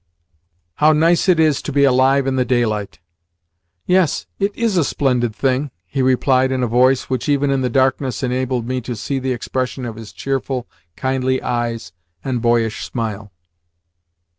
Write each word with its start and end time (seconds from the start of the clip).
"Now 0.81 0.93
nice 0.93 1.29
it 1.29 1.39
is 1.39 1.61
to 1.61 1.71
be 1.71 1.83
alive 1.83 2.25
in 2.25 2.35
the 2.35 2.43
daylight!" 2.43 2.97
"Yes, 3.85 4.25
it 4.39 4.51
IS 4.55 4.75
a 4.75 4.83
splendid 4.83 5.35
thing!" 5.35 5.69
he 5.85 6.01
replied 6.01 6.51
in 6.51 6.63
a 6.63 6.67
voice 6.67 7.07
which, 7.07 7.29
even 7.29 7.51
in 7.51 7.61
the 7.61 7.69
darkness, 7.69 8.23
enabled 8.23 8.67
me 8.67 8.81
to 8.81 8.95
see 8.95 9.19
the 9.19 9.31
expression 9.31 9.85
of 9.85 9.97
his 9.97 10.11
cheerful, 10.11 10.67
kindly 10.95 11.39
eyes 11.43 11.91
and 12.23 12.41
boyish 12.41 12.83
smile. 12.83 13.31